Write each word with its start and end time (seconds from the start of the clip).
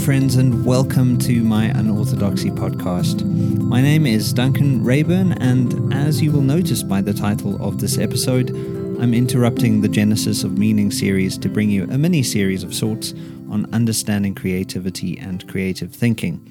friends, 0.00 0.36
and 0.36 0.64
welcome 0.64 1.18
to 1.18 1.44
my 1.44 1.66
Unorthodoxy 1.66 2.50
podcast. 2.50 3.22
My 3.58 3.82
name 3.82 4.06
is 4.06 4.32
Duncan 4.32 4.82
Reyburn, 4.82 5.32
and 5.32 5.92
as 5.92 6.22
you 6.22 6.32
will 6.32 6.40
notice 6.40 6.82
by 6.82 7.02
the 7.02 7.12
title 7.12 7.62
of 7.62 7.80
this 7.80 7.98
episode, 7.98 8.48
I'm 8.98 9.12
interrupting 9.12 9.82
the 9.82 9.88
Genesis 9.88 10.42
of 10.42 10.56
Meaning 10.56 10.90
series 10.90 11.36
to 11.36 11.50
bring 11.50 11.68
you 11.68 11.84
a 11.84 11.98
mini 11.98 12.22
series 12.22 12.62
of 12.62 12.74
sorts 12.74 13.12
on 13.50 13.68
understanding 13.74 14.34
creativity 14.34 15.18
and 15.18 15.46
creative 15.46 15.94
thinking. 15.94 16.50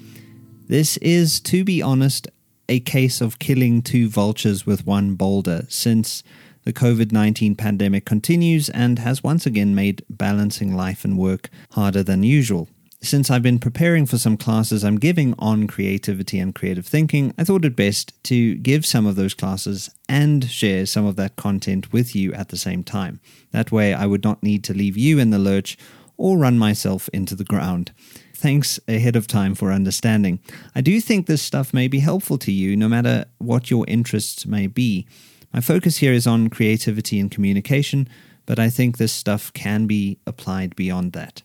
This 0.68 0.98
is, 0.98 1.40
to 1.42 1.64
be 1.64 1.82
honest, 1.82 2.28
a 2.68 2.80
case 2.80 3.20
of 3.20 3.40
killing 3.40 3.82
two 3.82 4.10
vultures 4.10 4.68
with 4.68 4.86
one 4.86 5.16
boulder, 5.16 5.66
since 5.70 6.24
the 6.66 6.74
COVID 6.74 7.12
19 7.12 7.56
pandemic 7.56 8.06
continues 8.06 8.70
and 8.70 9.00
has 9.00 9.24
once 9.24 9.48
again 9.48 9.74
made 9.74 10.06
balancing 10.08 10.76
life 10.76 11.04
and 11.04 11.18
work 11.18 11.50
harder 11.72 12.04
than 12.04 12.22
usual. 12.22 12.70
Since 13.02 13.32
I've 13.32 13.42
been 13.42 13.60
preparing 13.60 14.06
for 14.06 14.18
some 14.18 14.36
classes 14.36 14.84
I'm 14.84 14.98
giving 14.98 15.34
on 15.40 15.68
creativity 15.68 16.38
and 16.38 16.54
creative 16.54 16.86
thinking, 16.86 17.34
I 17.38 17.46
thought 17.46 17.64
it 17.64 17.76
best 17.76 18.22
to 18.26 18.56
give 18.56 18.86
some 18.86 19.06
of 19.06 19.16
those 19.16 19.34
classes 19.34 19.90
and 20.10 20.44
share 20.50 20.86
some 20.86 21.06
of 21.06 21.16
that 21.16 21.38
content 21.38 21.94
with 21.94 22.14
you 22.14 22.34
at 22.34 22.50
the 22.50 22.58
same 22.58 22.84
time. 22.84 23.22
That 23.52 23.72
way, 23.72 23.94
I 23.94 24.06
would 24.06 24.26
not 24.26 24.44
need 24.44 24.66
to 24.66 24.74
leave 24.74 24.98
you 24.98 25.18
in 25.18 25.30
the 25.30 25.40
lurch 25.40 25.78
or 26.18 26.38
run 26.38 26.60
myself 26.60 27.08
into 27.14 27.36
the 27.36 27.46
ground. 27.46 27.94
Thanks 28.36 28.82
ahead 28.86 29.16
of 29.16 29.28
time 29.28 29.56
for 29.56 29.72
understanding. 29.72 30.42
I 30.76 30.82
do 30.82 31.00
think 31.00 31.26
this 31.26 31.42
stuff 31.42 31.74
may 31.74 31.88
be 31.88 32.00
helpful 32.00 32.38
to 32.40 32.52
you 32.52 32.76
no 32.76 32.90
matter 32.90 33.26
what 33.38 33.72
your 33.72 33.86
interests 33.88 34.46
may 34.46 34.68
be. 34.68 35.08
My 35.54 35.62
focus 35.62 35.98
here 35.98 36.14
is 36.14 36.28
on 36.28 36.50
creativity 36.50 37.18
and 37.18 37.32
communication, 37.32 38.10
but 38.46 38.60
I 38.60 38.70
think 38.70 38.98
this 38.98 39.14
stuff 39.14 39.54
can 39.54 39.88
be 39.88 40.20
applied 40.28 40.76
beyond 40.76 41.14
that. 41.14 41.44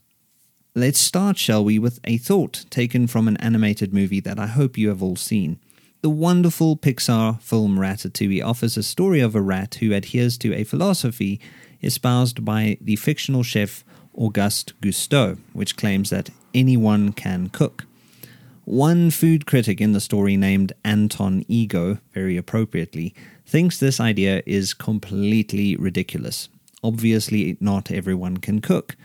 Let's 0.77 0.98
start, 0.98 1.38
shall 1.38 1.64
we, 1.64 1.78
with 1.78 2.01
a 2.02 2.19
thought 2.19 2.64
taken 2.69 3.06
from 3.06 3.28
an 3.28 3.36
animated 3.36 3.94
movie 3.94 4.19
that 4.19 4.41
I 4.41 4.48
hope 4.48 4.77
you 4.77 4.89
have 4.89 5.05
all 5.05 5.14
seen. 5.14 5.61
The 6.00 6.11
wonderful 6.11 6.77
Pixar 6.77 7.41
film 7.41 7.78
Ratatouille 7.78 8.44
offers 8.44 8.77
a 8.77 8.83
story 8.83 9.20
of 9.20 9.36
a 9.36 9.41
rat 9.41 9.77
who 9.77 9.92
adheres 9.92 10.36
to 10.39 10.53
a 10.53 10.64
philosophy 10.64 11.41
espoused 11.81 12.44
by 12.44 12.77
the 12.81 12.97
fictional 12.97 13.44
chef 13.44 13.84
Auguste 14.14 14.72
Gusteau, 14.81 15.39
which 15.53 15.77
claims 15.77 16.11
that 16.11 16.31
anyone 16.53 17.12
can 17.12 17.50
cook. 17.50 17.86
One 18.64 19.12
food 19.12 19.47
critic 19.47 19.81
in 19.81 19.92
the 19.92 20.00
story, 20.00 20.36
named 20.36 20.72
Anton 20.84 21.44
Ego, 21.47 21.98
very 22.12 22.36
appropriately, 22.36 23.14
thinks 23.47 23.78
this 23.78 24.00
idea 24.00 24.42
is 24.44 24.75
completely 24.75 25.77
ridiculous. 25.77 26.48
Obviously, 26.83 27.56
not 27.61 27.92
everyone 27.92 28.38
can 28.38 28.61
cook. 28.61 28.97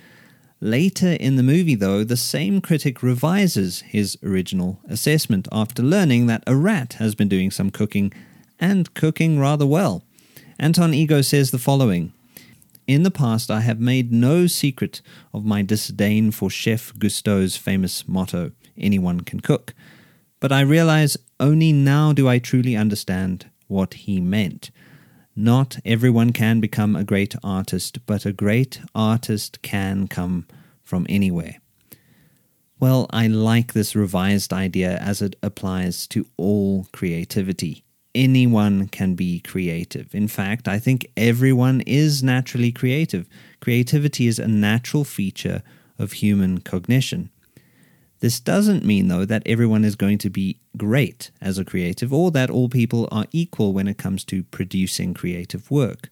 Later 0.61 1.13
in 1.13 1.37
the 1.37 1.43
movie, 1.43 1.75
though, 1.75 2.03
the 2.03 2.17
same 2.17 2.59
critic 2.59 3.01
revises 3.01 3.79
his 3.81 4.17
original 4.21 4.81
assessment 4.89 5.47
after 5.53 5.81
learning 5.81 6.27
that 6.27 6.43
a 6.45 6.55
rat 6.55 6.93
has 6.93 7.15
been 7.15 7.29
doing 7.29 7.49
some 7.49 7.69
cooking 7.69 8.11
and 8.59 8.93
cooking 8.93 9.39
rather 9.39 9.65
well. 9.65 10.03
Anton 10.59 10.93
Ego 10.93 11.21
says 11.21 11.51
the 11.51 11.59
following 11.59 12.11
In 12.87 13.03
the 13.03 13.11
past, 13.11 13.49
I 13.49 13.61
have 13.61 13.79
made 13.79 14.11
no 14.11 14.47
secret 14.47 15.01
of 15.33 15.45
my 15.45 15.61
disdain 15.61 16.31
for 16.31 16.49
Chef 16.49 16.93
Gusteau's 16.99 17.55
famous 17.55 18.05
motto 18.05 18.51
anyone 18.77 19.21
can 19.21 19.39
cook. 19.39 19.73
But 20.41 20.51
I 20.51 20.61
realize 20.61 21.17
only 21.39 21.71
now 21.71 22.11
do 22.11 22.27
I 22.27 22.39
truly 22.39 22.75
understand 22.75 23.49
what 23.67 23.93
he 23.93 24.19
meant. 24.19 24.71
Not 25.41 25.77
everyone 25.85 26.33
can 26.33 26.59
become 26.59 26.97
a 26.97 27.05
great 27.05 27.33
artist, 27.41 28.05
but 28.05 28.25
a 28.25 28.33
great 28.33 28.81
artist 28.93 29.61
can 29.61 30.09
come 30.09 30.45
from 30.83 31.05
anywhere. 31.07 31.61
Well, 32.77 33.07
I 33.11 33.27
like 33.27 33.71
this 33.71 33.95
revised 33.95 34.51
idea 34.51 34.97
as 34.97 35.21
it 35.21 35.37
applies 35.41 36.07
to 36.07 36.25
all 36.35 36.87
creativity. 36.91 37.85
Anyone 38.13 38.89
can 38.89 39.15
be 39.15 39.39
creative. 39.39 40.13
In 40.13 40.27
fact, 40.27 40.67
I 40.67 40.77
think 40.77 41.07
everyone 41.15 41.79
is 41.87 42.21
naturally 42.21 42.73
creative. 42.73 43.25
Creativity 43.61 44.27
is 44.27 44.39
a 44.39 44.47
natural 44.47 45.05
feature 45.05 45.63
of 45.97 46.11
human 46.11 46.59
cognition. 46.59 47.29
This 48.19 48.41
doesn't 48.41 48.83
mean, 48.83 49.07
though, 49.07 49.23
that 49.23 49.43
everyone 49.45 49.85
is 49.85 49.95
going 49.95 50.17
to 50.17 50.29
be 50.29 50.58
great 50.77 51.31
as 51.41 51.57
a 51.57 51.65
creative 51.65 52.13
or 52.13 52.31
that 52.31 52.49
all 52.49 52.69
people 52.69 53.07
are 53.11 53.25
equal 53.31 53.73
when 53.73 53.87
it 53.87 53.97
comes 53.97 54.23
to 54.25 54.43
producing 54.43 55.13
creative 55.13 55.69
work. 55.71 56.09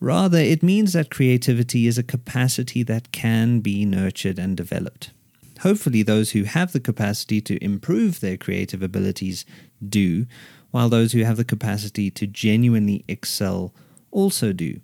Rather, 0.00 0.38
it 0.38 0.62
means 0.62 0.92
that 0.92 1.10
creativity 1.10 1.86
is 1.86 1.96
a 1.96 2.02
capacity 2.02 2.82
that 2.82 3.12
can 3.12 3.60
be 3.60 3.84
nurtured 3.84 4.38
and 4.38 4.56
developed. 4.56 5.12
Hopefully, 5.60 6.02
those 6.02 6.32
who 6.32 6.42
have 6.42 6.72
the 6.72 6.80
capacity 6.80 7.40
to 7.40 7.62
improve 7.64 8.20
their 8.20 8.36
creative 8.36 8.82
abilities 8.82 9.46
do, 9.86 10.26
while 10.72 10.88
those 10.88 11.12
who 11.12 11.22
have 11.22 11.36
the 11.36 11.44
capacity 11.44 12.10
to 12.10 12.26
genuinely 12.26 13.04
excel 13.08 13.72
also 14.10 14.52
do. 14.52 14.80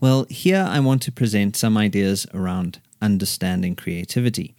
Well, 0.00 0.26
here 0.30 0.66
I 0.66 0.80
want 0.80 1.02
to 1.02 1.12
present 1.12 1.56
some 1.56 1.76
ideas 1.76 2.26
around 2.32 2.80
understanding 3.02 3.76
creativity. 3.76 4.54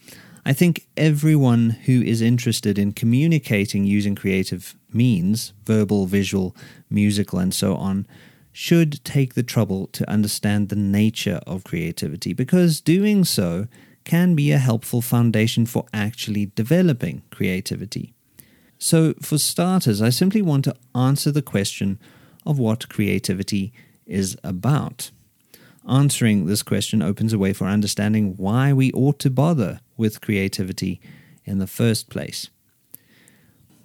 I 0.45 0.53
think 0.53 0.87
everyone 0.97 1.71
who 1.85 2.01
is 2.01 2.21
interested 2.21 2.79
in 2.79 2.93
communicating 2.93 3.85
using 3.85 4.15
creative 4.15 4.75
means, 4.91 5.53
verbal, 5.65 6.07
visual, 6.07 6.55
musical, 6.89 7.37
and 7.39 7.53
so 7.53 7.75
on, 7.75 8.07
should 8.51 9.03
take 9.05 9.35
the 9.35 9.43
trouble 9.43 9.87
to 9.87 10.09
understand 10.09 10.69
the 10.69 10.75
nature 10.75 11.39
of 11.47 11.63
creativity 11.63 12.33
because 12.33 12.81
doing 12.81 13.23
so 13.23 13.67
can 14.03 14.35
be 14.35 14.51
a 14.51 14.57
helpful 14.57 15.01
foundation 15.01 15.65
for 15.65 15.85
actually 15.93 16.47
developing 16.47 17.21
creativity. 17.31 18.13
So, 18.77 19.13
for 19.21 19.37
starters, 19.37 20.01
I 20.01 20.09
simply 20.09 20.41
want 20.41 20.65
to 20.65 20.75
answer 20.95 21.31
the 21.31 21.43
question 21.43 21.99
of 22.45 22.57
what 22.57 22.89
creativity 22.89 23.71
is 24.07 24.35
about. 24.43 25.11
Answering 25.87 26.47
this 26.47 26.63
question 26.63 27.01
opens 27.01 27.31
a 27.31 27.39
way 27.39 27.53
for 27.53 27.65
understanding 27.65 28.35
why 28.37 28.73
we 28.73 28.91
ought 28.93 29.19
to 29.19 29.29
bother 29.29 29.79
with 30.01 30.19
creativity 30.19 30.99
in 31.45 31.59
the 31.59 31.67
first 31.67 32.09
place. 32.09 32.49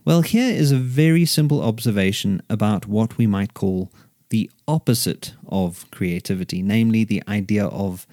Well, 0.07 0.23
here 0.23 0.51
is 0.51 0.73
a 0.73 0.79
very 0.79 1.27
simple 1.27 1.63
observation 1.63 2.41
about 2.49 2.87
what 2.87 3.19
we 3.19 3.27
might 3.27 3.53
call 3.53 3.93
the 4.31 4.51
opposite 4.67 5.35
of 5.47 5.85
creativity, 5.91 6.63
namely 6.63 7.05
the 7.05 7.23
idea 7.29 7.67
of 7.67 8.07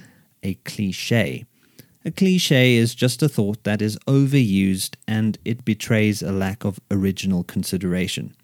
a 0.44 0.56
cliche. 0.66 1.46
A 2.04 2.12
cliche 2.12 2.76
is 2.76 2.94
just 2.94 3.24
a 3.24 3.30
thought 3.30 3.64
that 3.64 3.82
is 3.82 3.98
overused 4.06 4.96
and 5.08 5.38
it 5.46 5.64
betrays 5.64 6.22
a 6.22 6.34
lack 6.34 6.66
of 6.66 6.82
original 6.92 7.46
consideration. 7.46 8.36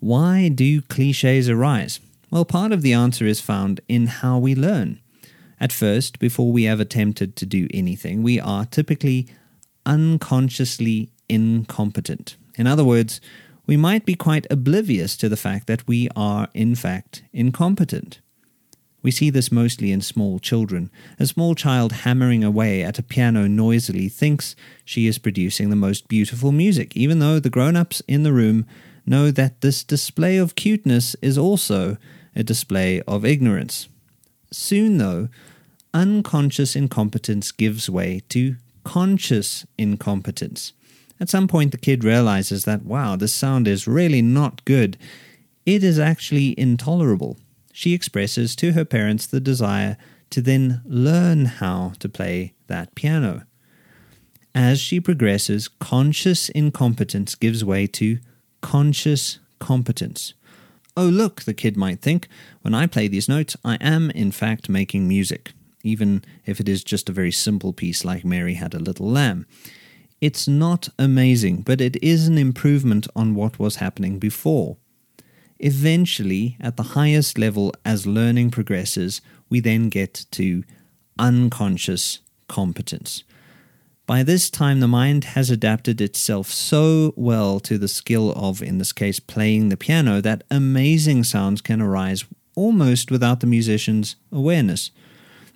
Why 0.00 0.48
do 0.48 0.80
cliches 0.80 1.50
arise? 1.50 2.00
Well, 2.30 2.46
part 2.46 2.72
of 2.72 2.80
the 2.80 2.94
answer 2.94 3.26
is 3.26 3.42
found 3.42 3.82
in 3.88 4.06
how 4.06 4.38
we 4.38 4.54
learn. 4.54 5.01
At 5.62 5.70
first, 5.70 6.18
before 6.18 6.50
we 6.50 6.64
have 6.64 6.80
attempted 6.80 7.36
to 7.36 7.46
do 7.46 7.68
anything, 7.72 8.24
we 8.24 8.40
are 8.40 8.64
typically 8.64 9.28
unconsciously 9.86 11.12
incompetent. 11.28 12.36
In 12.58 12.66
other 12.66 12.82
words, 12.82 13.20
we 13.64 13.76
might 13.76 14.04
be 14.04 14.16
quite 14.16 14.44
oblivious 14.50 15.16
to 15.18 15.28
the 15.28 15.36
fact 15.36 15.68
that 15.68 15.86
we 15.86 16.08
are, 16.16 16.48
in 16.52 16.74
fact, 16.74 17.22
incompetent. 17.32 18.18
We 19.04 19.12
see 19.12 19.30
this 19.30 19.52
mostly 19.52 19.92
in 19.92 20.00
small 20.00 20.40
children. 20.40 20.90
A 21.20 21.28
small 21.28 21.54
child 21.54 21.92
hammering 21.92 22.42
away 22.42 22.82
at 22.82 22.98
a 22.98 23.02
piano 23.04 23.46
noisily 23.46 24.08
thinks 24.08 24.56
she 24.84 25.06
is 25.06 25.18
producing 25.18 25.70
the 25.70 25.76
most 25.76 26.08
beautiful 26.08 26.50
music, 26.50 26.96
even 26.96 27.20
though 27.20 27.38
the 27.38 27.50
grown 27.50 27.76
ups 27.76 28.02
in 28.08 28.24
the 28.24 28.32
room 28.32 28.66
know 29.06 29.30
that 29.30 29.60
this 29.60 29.84
display 29.84 30.38
of 30.38 30.56
cuteness 30.56 31.14
is 31.22 31.38
also 31.38 31.98
a 32.34 32.42
display 32.42 33.00
of 33.02 33.24
ignorance. 33.24 33.88
Soon, 34.50 34.98
though, 34.98 35.28
unconscious 35.94 36.74
incompetence 36.76 37.52
gives 37.52 37.88
way 37.88 38.22
to 38.30 38.56
conscious 38.84 39.66
incompetence. 39.78 40.72
At 41.20 41.28
some 41.28 41.46
point, 41.46 41.70
the 41.70 41.78
kid 41.78 42.02
realizes 42.02 42.64
that, 42.64 42.84
wow, 42.84 43.16
this 43.16 43.32
sound 43.32 43.68
is 43.68 43.86
really 43.86 44.22
not 44.22 44.64
good. 44.64 44.96
It 45.64 45.84
is 45.84 45.98
actually 45.98 46.58
intolerable. 46.58 47.38
She 47.72 47.94
expresses 47.94 48.56
to 48.56 48.72
her 48.72 48.84
parents 48.84 49.26
the 49.26 49.40
desire 49.40 49.96
to 50.30 50.40
then 50.40 50.82
learn 50.84 51.44
how 51.44 51.92
to 52.00 52.08
play 52.08 52.54
that 52.66 52.94
piano. 52.94 53.42
As 54.54 54.80
she 54.80 55.00
progresses, 55.00 55.68
conscious 55.68 56.48
incompetence 56.48 57.34
gives 57.34 57.64
way 57.64 57.86
to 57.88 58.18
conscious 58.60 59.38
competence. 59.58 60.34
Oh, 60.96 61.06
look, 61.06 61.42
the 61.42 61.54
kid 61.54 61.76
might 61.76 62.02
think, 62.02 62.28
when 62.62 62.74
I 62.74 62.86
play 62.86 63.08
these 63.08 63.28
notes, 63.28 63.56
I 63.64 63.76
am 63.76 64.10
in 64.10 64.30
fact 64.30 64.68
making 64.68 65.08
music, 65.08 65.52
even 65.82 66.22
if 66.46 66.60
it 66.60 66.68
is 66.68 66.84
just 66.84 67.08
a 67.08 67.12
very 67.12 67.32
simple 67.32 67.72
piece 67.72 68.04
like 68.04 68.24
Mary 68.24 68.54
Had 68.54 68.74
a 68.74 68.78
Little 68.78 69.10
Lamb. 69.10 69.46
It's 70.20 70.46
not 70.46 70.88
amazing, 70.98 71.62
but 71.62 71.80
it 71.80 72.02
is 72.02 72.28
an 72.28 72.38
improvement 72.38 73.08
on 73.16 73.34
what 73.34 73.58
was 73.58 73.76
happening 73.76 74.18
before. 74.18 74.76
Eventually, 75.58 76.56
at 76.60 76.76
the 76.76 76.94
highest 76.94 77.38
level 77.38 77.72
as 77.84 78.06
learning 78.06 78.50
progresses, 78.50 79.20
we 79.48 79.60
then 79.60 79.88
get 79.88 80.26
to 80.32 80.64
unconscious 81.18 82.20
competence. 82.48 83.24
By 84.06 84.22
this 84.22 84.50
time, 84.50 84.80
the 84.80 84.88
mind 84.88 85.24
has 85.24 85.50
adapted 85.50 86.00
itself 86.00 86.48
so 86.48 87.14
well 87.16 87.60
to 87.60 87.78
the 87.78 87.88
skill 87.88 88.32
of, 88.32 88.60
in 88.60 88.78
this 88.78 88.92
case, 88.92 89.20
playing 89.20 89.68
the 89.68 89.76
piano 89.76 90.20
that 90.20 90.42
amazing 90.50 91.24
sounds 91.24 91.60
can 91.60 91.80
arise 91.80 92.24
almost 92.54 93.10
without 93.10 93.40
the 93.40 93.46
musician's 93.46 94.16
awareness. 94.30 94.90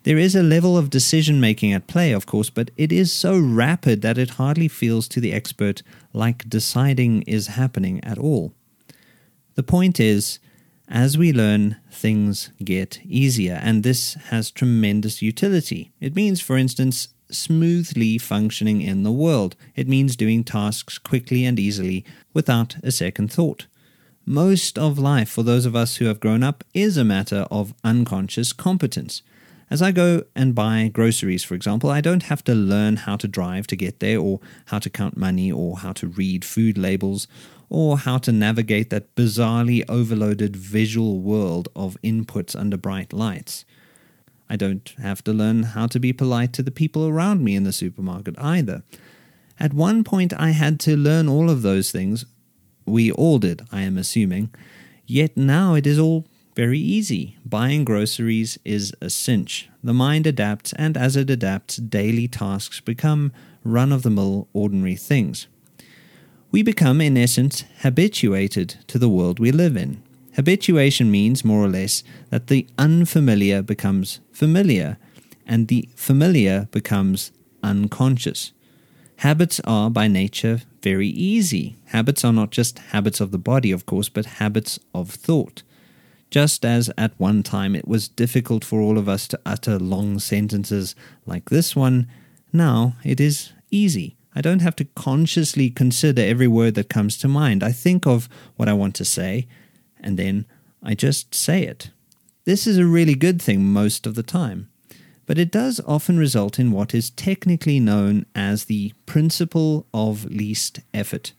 There 0.06 0.18
is 0.18 0.36
a 0.36 0.42
level 0.44 0.78
of 0.78 0.88
decision 0.88 1.40
making 1.40 1.72
at 1.72 1.88
play, 1.88 2.12
of 2.12 2.26
course, 2.26 2.48
but 2.48 2.70
it 2.76 2.92
is 2.92 3.10
so 3.10 3.36
rapid 3.36 4.02
that 4.02 4.18
it 4.18 4.38
hardly 4.38 4.68
feels 4.68 5.08
to 5.08 5.20
the 5.20 5.32
expert 5.32 5.82
like 6.12 6.48
deciding 6.48 7.22
is 7.22 7.48
happening 7.48 7.98
at 8.04 8.16
all. 8.16 8.54
The 9.56 9.64
point 9.64 9.98
is, 9.98 10.38
as 10.86 11.18
we 11.18 11.32
learn, 11.32 11.78
things 11.90 12.50
get 12.62 13.00
easier, 13.04 13.58
and 13.60 13.82
this 13.82 14.14
has 14.30 14.52
tremendous 14.52 15.22
utility. 15.22 15.90
It 16.00 16.14
means, 16.14 16.40
for 16.40 16.56
instance, 16.56 17.08
smoothly 17.28 18.16
functioning 18.16 18.82
in 18.82 19.02
the 19.02 19.10
world. 19.10 19.56
It 19.74 19.88
means 19.88 20.14
doing 20.14 20.44
tasks 20.44 20.98
quickly 20.98 21.44
and 21.44 21.58
easily 21.58 22.04
without 22.32 22.76
a 22.84 22.92
second 22.92 23.32
thought. 23.32 23.66
Most 24.24 24.78
of 24.78 25.00
life, 25.00 25.30
for 25.30 25.42
those 25.42 25.66
of 25.66 25.74
us 25.74 25.96
who 25.96 26.04
have 26.04 26.20
grown 26.20 26.44
up, 26.44 26.62
is 26.72 26.96
a 26.96 27.02
matter 27.02 27.48
of 27.50 27.74
unconscious 27.82 28.52
competence. 28.52 29.22
As 29.68 29.82
I 29.82 29.90
go 29.90 30.22
and 30.34 30.54
buy 30.54 30.88
groceries, 30.92 31.42
for 31.42 31.54
example, 31.54 31.90
I 31.90 32.00
don't 32.00 32.24
have 32.24 32.44
to 32.44 32.54
learn 32.54 32.96
how 32.96 33.16
to 33.16 33.26
drive 33.26 33.66
to 33.68 33.76
get 33.76 33.98
there, 33.98 34.18
or 34.20 34.40
how 34.66 34.78
to 34.78 34.88
count 34.88 35.16
money, 35.16 35.50
or 35.50 35.78
how 35.78 35.92
to 35.94 36.06
read 36.06 36.44
food 36.44 36.78
labels, 36.78 37.26
or 37.68 37.98
how 37.98 38.18
to 38.18 38.30
navigate 38.30 38.90
that 38.90 39.14
bizarrely 39.16 39.84
overloaded 39.88 40.54
visual 40.54 41.18
world 41.18 41.68
of 41.74 42.00
inputs 42.02 42.54
under 42.54 42.76
bright 42.76 43.12
lights. 43.12 43.64
I 44.48 44.54
don't 44.54 44.94
have 45.02 45.24
to 45.24 45.32
learn 45.32 45.64
how 45.64 45.88
to 45.88 45.98
be 45.98 46.12
polite 46.12 46.52
to 46.52 46.62
the 46.62 46.70
people 46.70 47.08
around 47.08 47.42
me 47.42 47.56
in 47.56 47.64
the 47.64 47.72
supermarket 47.72 48.38
either. 48.38 48.84
At 49.58 49.74
one 49.74 50.04
point, 50.04 50.32
I 50.38 50.50
had 50.50 50.78
to 50.80 50.96
learn 50.96 51.28
all 51.28 51.50
of 51.50 51.62
those 51.62 51.90
things. 51.90 52.24
We 52.84 53.10
all 53.10 53.40
did, 53.40 53.62
I 53.72 53.80
am 53.80 53.98
assuming. 53.98 54.54
Yet 55.06 55.36
now 55.36 55.74
it 55.74 55.86
is 55.86 55.98
all 55.98 56.26
very 56.56 56.78
easy. 56.78 57.36
Buying 57.44 57.84
groceries 57.84 58.58
is 58.64 58.94
a 59.02 59.10
cinch. 59.10 59.68
The 59.84 59.92
mind 59.92 60.26
adapts, 60.26 60.72
and 60.72 60.96
as 60.96 61.14
it 61.14 61.28
adapts, 61.28 61.76
daily 61.76 62.26
tasks 62.26 62.80
become 62.80 63.30
run 63.62 63.92
of 63.92 64.02
the 64.02 64.10
mill, 64.10 64.48
ordinary 64.54 64.96
things. 64.96 65.46
We 66.50 66.62
become, 66.62 67.02
in 67.02 67.18
essence, 67.18 67.64
habituated 67.80 68.76
to 68.86 68.98
the 68.98 69.10
world 69.10 69.38
we 69.38 69.52
live 69.52 69.76
in. 69.76 70.02
Habituation 70.36 71.10
means, 71.10 71.44
more 71.44 71.62
or 71.62 71.68
less, 71.68 72.02
that 72.30 72.46
the 72.46 72.66
unfamiliar 72.78 73.60
becomes 73.60 74.20
familiar, 74.32 74.96
and 75.46 75.68
the 75.68 75.88
familiar 75.94 76.68
becomes 76.70 77.32
unconscious. 77.62 78.52
Habits 79.16 79.60
are, 79.64 79.90
by 79.90 80.08
nature, 80.08 80.62
very 80.82 81.08
easy. 81.08 81.76
Habits 81.86 82.24
are 82.24 82.32
not 82.32 82.50
just 82.50 82.78
habits 82.78 83.20
of 83.20 83.30
the 83.30 83.38
body, 83.38 83.72
of 83.72 83.84
course, 83.84 84.08
but 84.08 84.26
habits 84.40 84.78
of 84.94 85.10
thought. 85.10 85.62
Just 86.30 86.64
as 86.64 86.90
at 86.98 87.18
one 87.18 87.42
time 87.42 87.76
it 87.76 87.86
was 87.86 88.08
difficult 88.08 88.64
for 88.64 88.80
all 88.80 88.98
of 88.98 89.08
us 89.08 89.28
to 89.28 89.40
utter 89.46 89.78
long 89.78 90.18
sentences 90.18 90.94
like 91.24 91.50
this 91.50 91.76
one, 91.76 92.08
now 92.52 92.96
it 93.04 93.20
is 93.20 93.52
easy. 93.70 94.16
I 94.34 94.40
don't 94.40 94.60
have 94.60 94.76
to 94.76 94.84
consciously 94.84 95.70
consider 95.70 96.20
every 96.22 96.48
word 96.48 96.74
that 96.74 96.90
comes 96.90 97.16
to 97.18 97.28
mind. 97.28 97.62
I 97.62 97.72
think 97.72 98.06
of 98.06 98.28
what 98.56 98.68
I 98.68 98.74
want 98.74 98.94
to 98.96 99.04
say, 99.04 99.46
and 99.98 100.18
then 100.18 100.46
I 100.82 100.94
just 100.94 101.34
say 101.34 101.62
it. 101.62 101.90
This 102.44 102.66
is 102.66 102.76
a 102.76 102.86
really 102.86 103.14
good 103.14 103.40
thing 103.40 103.64
most 103.64 104.06
of 104.06 104.14
the 104.14 104.22
time, 104.22 104.68
but 105.24 105.38
it 105.38 105.50
does 105.50 105.80
often 105.86 106.18
result 106.18 106.58
in 106.58 106.70
what 106.70 106.94
is 106.94 107.10
technically 107.10 107.80
known 107.80 108.26
as 108.34 108.66
the 108.66 108.92
principle 109.06 109.86
of 109.94 110.26
least 110.26 110.80
effort. 110.92 111.32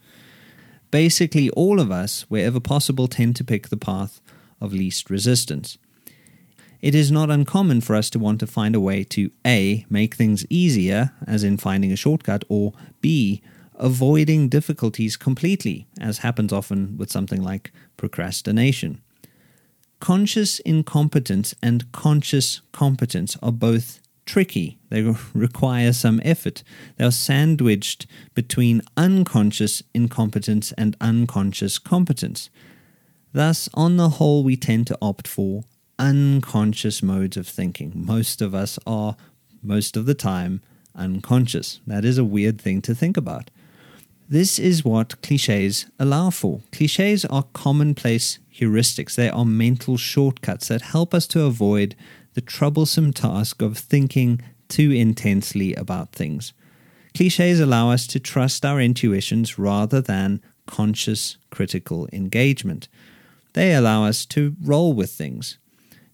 Basically, 0.90 1.50
all 1.52 1.80
of 1.80 1.92
us, 1.92 2.24
wherever 2.30 2.60
possible, 2.60 3.08
tend 3.08 3.36
to 3.36 3.44
pick 3.44 3.70
the 3.70 3.78
path 3.78 4.22
of 4.60 4.74
least 4.74 5.10
resistance. 5.10 5.78
It 6.82 6.94
is 6.94 7.12
not 7.12 7.32
uncommon 7.32 7.82
for 7.82 7.96
us 7.96 8.10
to 8.12 8.20
want 8.20 8.40
to 8.40 8.48
find 8.48 8.76
a 8.76 8.80
way 8.80 9.04
to 9.06 9.32
A. 9.46 9.86
make 9.90 10.16
things 10.16 10.46
easier, 10.50 11.12
as 11.26 11.44
in 11.44 11.58
finding 11.58 11.92
a 11.92 11.96
shortcut, 11.96 12.44
or 12.50 12.74
B. 13.02 13.42
avoiding 13.76 14.50
difficulties 14.50 15.18
completely, 15.18 15.88
as 16.00 16.20
happens 16.20 16.54
often 16.54 16.98
with 16.98 17.12
something 17.12 17.42
like 17.42 17.72
procrastination. 17.96 19.02
Conscious 20.00 20.60
incompetence 20.60 21.56
and 21.62 21.92
conscious 21.92 22.62
competence 22.72 23.38
are 23.42 23.52
both 23.52 24.00
tricky. 24.26 24.78
They 24.90 25.02
require 25.34 25.94
some 25.94 26.22
effort. 26.24 26.64
They 26.98 27.06
are 27.06 27.12
sandwiched 27.12 28.06
between 28.36 28.84
unconscious 28.96 29.82
incompetence 29.96 30.72
and 30.74 30.96
unconscious 31.02 31.80
competence. 31.80 32.50
Thus, 33.38 33.70
on 33.76 33.98
the 33.98 34.10
whole, 34.18 34.44
we 34.44 34.58
tend 34.58 34.88
to 34.88 34.98
opt 35.00 35.28
for 35.28 35.64
unconscious 36.00 37.04
modes 37.04 37.38
of 37.38 37.48
thinking. 37.48 37.92
Most 37.94 38.42
of 38.42 38.56
us 38.56 38.80
are, 38.88 39.16
most 39.62 39.96
of 39.96 40.08
the 40.08 40.16
time, 40.16 40.64
unconscious. 40.96 41.80
That 41.86 42.04
is 42.04 42.18
a 42.18 42.24
weird 42.24 42.60
thing 42.60 42.82
to 42.82 42.96
think 42.96 43.16
about. 43.16 43.52
This 44.28 44.58
is 44.58 44.84
what 44.84 45.22
cliches 45.22 45.86
allow 46.00 46.32
for. 46.32 46.62
Cliches 46.72 47.26
are 47.26 47.46
commonplace 47.54 48.40
heuristics, 48.52 49.14
they 49.14 49.30
are 49.30 49.46
mental 49.46 49.98
shortcuts 49.98 50.70
that 50.70 50.82
help 50.82 51.14
us 51.14 51.28
to 51.28 51.44
avoid 51.44 51.96
the 52.34 52.42
troublesome 52.42 53.14
task 53.14 53.62
of 53.62 53.78
thinking 53.78 54.42
too 54.68 54.90
intensely 54.90 55.76
about 55.76 56.12
things. 56.12 56.54
Cliches 57.14 57.60
allow 57.60 57.92
us 57.92 58.08
to 58.08 58.20
trust 58.20 58.66
our 58.66 58.82
intuitions 58.82 59.60
rather 59.60 60.02
than 60.02 60.42
conscious 60.66 61.38
critical 61.52 62.10
engagement. 62.12 62.88
They 63.58 63.74
allow 63.74 64.06
us 64.06 64.24
to 64.28 64.56
roll 64.62 64.94
with 64.94 65.10
things. 65.10 65.58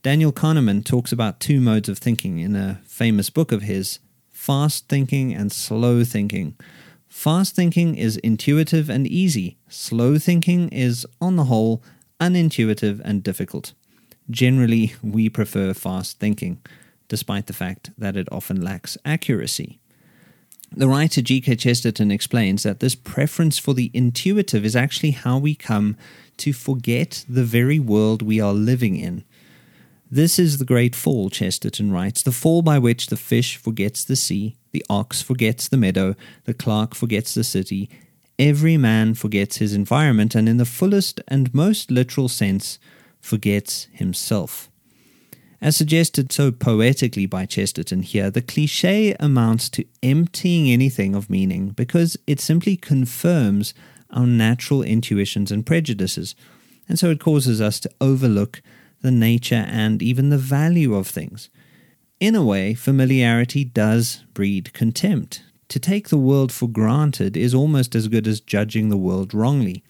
Daniel 0.01 0.31
Kahneman 0.31 0.85
talks 0.85 1.11
about 1.11 1.41
two 1.41 1.59
modes 1.59 1.89
of 1.89 1.97
thinking 1.97 2.39
in 2.39 2.55
a 2.55 2.79
famous 2.85 3.29
book 3.29 3.51
of 3.51 3.63
his 3.63 3.99
fast 4.31 4.87
thinking 4.87 5.33
and 5.33 5.51
slow 5.51 6.05
thinking. 6.05 6.55
Fast 7.09 7.53
thinking 7.53 7.95
is 7.95 8.15
intuitive 8.15 8.89
and 8.89 9.05
easy, 9.05 9.57
slow 9.67 10.17
thinking 10.17 10.69
is, 10.69 11.05
on 11.19 11.35
the 11.35 11.43
whole, 11.43 11.83
unintuitive 12.17 13.01
and 13.03 13.21
difficult. 13.21 13.73
Generally, 14.29 14.95
we 15.03 15.27
prefer 15.27 15.73
fast 15.73 16.19
thinking, 16.19 16.61
despite 17.09 17.47
the 17.47 17.51
fact 17.51 17.89
that 17.97 18.15
it 18.15 18.29
often 18.31 18.61
lacks 18.61 18.97
accuracy. 19.03 19.81
The 20.75 20.87
writer 20.87 21.21
G.K. 21.21 21.57
Chesterton 21.57 22.09
explains 22.09 22.63
that 22.63 22.79
this 22.79 22.95
preference 22.95 23.59
for 23.59 23.75
the 23.75 23.91
intuitive 23.93 24.65
is 24.65 24.75
actually 24.75 25.11
how 25.11 25.37
we 25.37 25.53
come 25.53 25.97
to 26.37 26.51
forget 26.51 27.23
the 27.29 27.43
very 27.43 27.77
world 27.79 28.23
we 28.23 28.41
are 28.41 28.53
living 28.53 28.95
in. 28.95 29.23
This 30.09 30.39
is 30.39 30.57
the 30.57 30.65
great 30.65 30.95
fall, 30.95 31.29
Chesterton 31.29 31.91
writes, 31.91 32.23
the 32.23 32.31
fall 32.31 32.63
by 32.63 32.79
which 32.79 33.07
the 33.07 33.17
fish 33.17 33.55
forgets 33.55 34.03
the 34.03 34.15
sea, 34.15 34.55
the 34.71 34.85
ox 34.89 35.21
forgets 35.21 35.67
the 35.67 35.77
meadow, 35.77 36.15
the 36.45 36.53
clerk 36.55 36.95
forgets 36.95 37.35
the 37.35 37.43
city, 37.43 37.89
every 38.39 38.75
man 38.75 39.13
forgets 39.13 39.57
his 39.57 39.73
environment, 39.73 40.33
and 40.33 40.49
in 40.49 40.57
the 40.57 40.65
fullest 40.65 41.21
and 41.27 41.53
most 41.53 41.91
literal 41.91 42.29
sense, 42.29 42.79
forgets 43.21 43.87
himself. 43.91 44.69
As 45.63 45.77
suggested 45.77 46.33
so 46.33 46.51
poetically 46.51 47.25
by 47.25 47.45
Chesterton 47.45 48.01
here, 48.01 48.29
the 48.29 48.41
cliche 48.41 49.15
amounts 49.17 49.69
to 49.69 49.85
emptying 50.03 50.69
anything 50.69 51.15
of 51.15 51.29
meaning 51.29 51.69
because 51.69 52.17
it 52.27 52.41
simply 52.41 52.75
confirms 52.75 53.73
our 54.09 54.27
natural 54.27 54.83
intuitions 54.83 55.53
and 55.53 55.65
prejudices, 55.65 56.35
and 56.89 56.99
so 56.99 57.11
it 57.11 57.21
causes 57.21 57.61
us 57.61 57.79
to 57.79 57.89
overlook 58.01 58.61
the 59.03 59.09
nature 59.09 59.65
and 59.69 60.01
even 60.03 60.31
the 60.31 60.37
value 60.37 60.95
of 60.95 61.07
things. 61.07 61.49
In 62.19 62.35
a 62.35 62.43
way, 62.43 62.73
familiarity 62.73 63.63
does 63.63 64.25
breed 64.33 64.73
contempt. 64.73 65.43
To 65.69 65.79
take 65.79 66.09
the 66.09 66.17
world 66.17 66.51
for 66.51 66.67
granted 66.67 67.37
is 67.37 67.55
almost 67.55 67.95
as 67.95 68.09
good 68.09 68.27
as 68.27 68.41
judging 68.41 68.89
the 68.89 68.97
world 68.97 69.33
wrongly. 69.33 69.81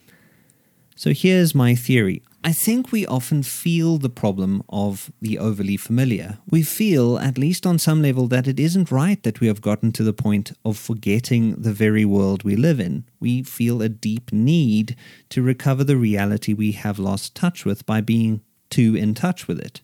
So 0.95 1.13
here's 1.13 1.55
my 1.55 1.73
theory 1.73 2.21
I 2.45 2.51
think 2.51 2.91
we 2.91 3.05
often 3.05 3.41
feel 3.41 3.97
the 3.97 4.09
problem 4.09 4.63
of 4.67 5.13
the 5.21 5.39
overly 5.39 5.77
familiar. 5.77 6.39
We 6.49 6.61
feel, 6.61 7.17
at 7.17 7.37
least 7.37 7.65
on 7.65 7.79
some 7.79 8.01
level, 8.01 8.27
that 8.27 8.49
it 8.49 8.59
isn't 8.59 8.91
right 8.91 9.21
that 9.23 9.39
we 9.39 9.47
have 9.47 9.61
gotten 9.61 9.93
to 9.93 10.03
the 10.03 10.11
point 10.11 10.51
of 10.65 10.77
forgetting 10.77 11.55
the 11.61 11.71
very 11.71 12.03
world 12.03 12.43
we 12.43 12.57
live 12.57 12.81
in. 12.81 13.05
We 13.21 13.43
feel 13.43 13.81
a 13.81 13.87
deep 13.87 14.33
need 14.33 14.97
to 15.29 15.41
recover 15.41 15.85
the 15.85 15.95
reality 15.95 16.53
we 16.53 16.73
have 16.73 16.99
lost 16.99 17.33
touch 17.33 17.63
with 17.63 17.85
by 17.85 18.01
being 18.01 18.41
too 18.69 18.93
in 18.93 19.13
touch 19.13 19.47
with 19.47 19.59
it. 19.59 19.79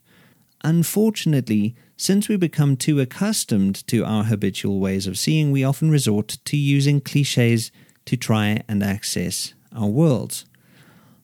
Unfortunately, 0.62 1.78
since 1.96 2.28
we 2.28 2.36
become 2.36 2.76
too 2.76 3.00
accustomed 3.00 3.88
to 3.88 4.04
our 4.04 4.26
habitual 4.26 4.82
ways 4.82 5.08
of 5.08 5.18
seeing, 5.18 5.52
we 5.52 5.64
often 5.64 5.90
resort 5.90 6.40
to 6.44 6.58
using 6.58 7.00
cliches 7.00 7.72
to 8.04 8.18
try 8.18 8.64
and 8.68 8.84
access 8.84 9.54
our 9.74 9.88
worlds. 9.88 10.44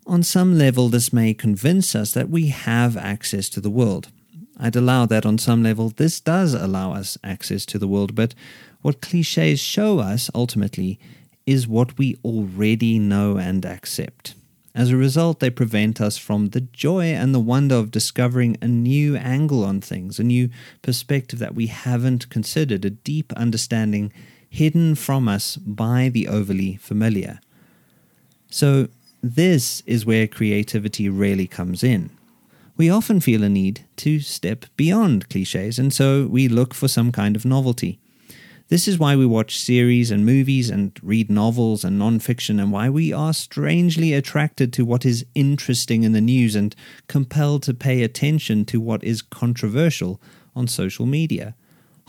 On 0.08 0.22
some 0.22 0.58
level, 0.58 0.90
this 0.90 1.12
may 1.12 1.34
convince 1.34 1.96
us 1.96 2.12
that 2.12 2.30
we 2.30 2.48
have 2.48 2.96
access 2.96 3.50
to 3.50 3.60
the 3.60 3.72
world. 3.72 4.10
I'd 4.58 4.76
allow 4.76 5.06
that 5.08 5.26
on 5.26 5.38
some 5.38 5.64
level 5.64 5.90
this 5.90 6.20
does 6.20 6.54
allow 6.54 6.94
us 6.94 7.18
access 7.24 7.66
to 7.68 7.80
the 7.80 7.88
world, 7.88 8.14
but 8.14 8.36
what 8.82 9.02
cliches 9.02 9.60
show 9.60 10.00
us 10.00 10.30
ultimately 10.36 11.00
is 11.46 11.68
what 11.68 11.98
we 11.98 12.18
already 12.24 13.00
know 13.00 13.38
and 13.38 13.66
accept. 13.66 14.36
As 14.76 14.92
a 14.92 14.98
result, 14.98 15.40
they 15.40 15.50
prevent 15.50 16.00
us 16.00 16.18
from 16.18 16.50
the 16.50 16.62
joy 16.62 17.06
and 17.06 17.34
the 17.34 17.40
wonder 17.40 17.76
of 17.76 17.92
discovering 17.92 18.58
a 18.62 18.68
new 18.68 19.16
angle 19.16 19.64
on 19.64 19.82
things, 19.82 20.20
a 20.20 20.24
new 20.24 20.50
perspective 20.82 21.40
that 21.40 21.56
we 21.56 21.68
haven't 21.68 22.30
considered, 22.30 22.86
a 22.86 22.90
deep 22.90 23.34
understanding 23.34 24.12
hidden 24.50 24.96
from 24.96 25.28
us 25.28 25.56
by 25.56 26.10
the 26.10 26.28
overly 26.28 26.76
familiar. 26.76 27.40
So, 28.52 28.90
this 29.25 29.82
is 29.88 30.05
where 30.05 30.27
creativity 30.27 31.10
really 31.10 31.48
comes 31.48 31.84
in. 31.84 32.12
We 32.77 32.91
often 32.91 33.20
feel 33.20 33.44
a 33.44 33.50
need 33.50 33.84
to 33.96 34.20
step 34.20 34.65
beyond 34.77 35.29
cliches, 35.29 35.79
and 35.79 35.91
so 35.91 36.27
we 36.27 36.48
look 36.48 36.75
for 36.75 36.88
some 36.88 37.12
kind 37.12 37.36
of 37.36 37.44
novelty. 37.44 38.00
This 38.67 38.88
is 38.88 39.00
why 39.00 39.15
we 39.15 39.25
watch 39.25 39.58
series 39.58 40.12
and 40.12 40.27
movies 40.27 40.70
and 40.70 40.91
read 41.01 41.32
novels 41.32 41.84
and 41.84 42.00
nonfiction, 42.00 42.62
and 42.62 42.72
why 42.72 42.88
we 42.88 43.12
are 43.12 43.34
strangely 43.34 44.13
attracted 44.13 44.72
to 44.74 44.86
what 44.86 45.05
is 45.05 45.25
interesting 45.34 46.03
in 46.03 46.12
the 46.12 46.22
news 46.22 46.53
and 46.53 46.75
compelled 47.08 47.63
to 47.63 47.74
pay 47.74 48.03
attention 48.03 48.63
to 48.65 48.79
what 48.79 49.03
is 49.03 49.24
controversial 49.24 50.22
on 50.55 50.67
social 50.67 51.08
media. 51.08 51.55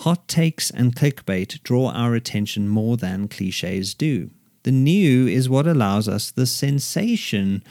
Hot 0.01 0.29
takes 0.29 0.71
and 0.71 0.95
clickbait 0.95 1.63
draw 1.63 1.91
our 1.93 2.15
attention 2.15 2.69
more 2.69 2.99
than 2.99 3.27
cliches 3.27 3.95
do. 3.95 4.31
The 4.67 4.73
new 4.73 5.29
is 5.29 5.49
what 5.49 5.69
allows 5.69 6.09
us 6.09 6.33
the 6.33 6.45
sensation 6.45 7.63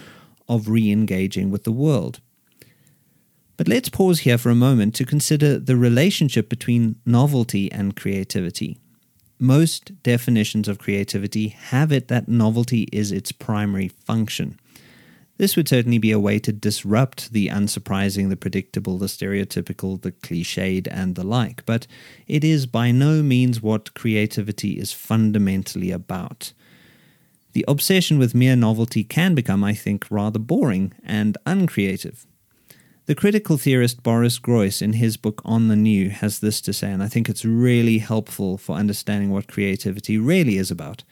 of 0.47 0.69
re 0.69 0.89
engaging 0.89 1.49
with 1.51 1.65
the 1.65 1.71
world. 1.73 2.21
But 3.57 3.67
let's 3.67 3.89
pause 3.89 4.19
here 4.19 4.37
for 4.37 4.49
a 4.49 4.55
moment 4.55 4.95
to 4.95 5.05
consider 5.05 5.59
the 5.59 5.75
relationship 5.75 6.47
between 6.47 6.95
novelty 7.05 7.69
and 7.69 7.97
creativity. 7.97 8.79
Most 9.37 10.01
definitions 10.03 10.69
of 10.69 10.79
creativity 10.79 11.49
have 11.49 11.91
it 11.91 12.07
that 12.07 12.29
novelty 12.29 12.83
is 12.93 13.11
its 13.11 13.33
primary 13.33 13.89
function. 13.89 14.57
This 15.35 15.57
would 15.57 15.67
certainly 15.67 15.97
be 15.97 16.13
a 16.13 16.19
way 16.27 16.39
to 16.39 16.53
disrupt 16.53 17.33
the 17.33 17.49
unsurprising, 17.49 18.29
the 18.29 18.37
predictable, 18.37 18.97
the 18.97 19.07
stereotypical, 19.07 20.01
the 20.01 20.13
cliched, 20.13 20.87
and 20.89 21.15
the 21.15 21.25
like, 21.25 21.65
but 21.65 21.87
it 22.25 22.45
is 22.45 22.65
by 22.65 22.91
no 22.91 23.21
means 23.21 23.61
what 23.61 23.93
creativity 23.95 24.79
is 24.79 24.93
fundamentally 24.93 25.91
about. 25.91 26.53
The 27.55 27.63
obsession 27.69 28.19
with 28.19 28.35
mere 28.35 28.57
novelty 28.57 29.05
can 29.05 29.33
become, 29.33 29.63
I 29.63 29.73
think, 29.73 30.07
rather 30.09 30.39
boring 30.39 30.91
and 31.05 31.37
uncreative. 31.45 32.27
The 33.05 33.15
critical 33.15 33.57
theorist 33.57 34.03
Boris 34.03 34.39
Groys, 34.39 34.81
in 34.81 34.91
his 34.91 35.15
book 35.15 35.41
On 35.45 35.69
the 35.69 35.77
New, 35.77 36.09
has 36.09 36.39
this 36.39 36.59
to 36.59 36.73
say, 36.73 36.91
and 36.91 37.01
I 37.01 37.07
think 37.07 37.29
it's 37.29 37.45
really 37.45 37.99
helpful 37.99 38.57
for 38.57 38.75
understanding 38.75 39.31
what 39.31 39.47
creativity 39.47 40.17
really 40.17 40.57
is 40.57 40.69
about. 40.69 41.05